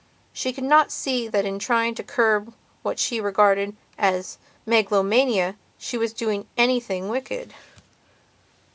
She 0.33 0.51
could 0.51 0.63
not 0.63 0.91
see 0.91 1.27
that 1.27 1.45
in 1.45 1.59
trying 1.59 1.93
to 1.93 2.01
curb 2.01 2.55
what 2.81 2.97
she 2.97 3.21
regarded 3.21 3.75
as 3.99 4.39
megalomania 4.65 5.57
she 5.77 5.95
was 5.95 6.11
doing 6.11 6.47
anything 6.57 7.07
wicked. 7.07 7.53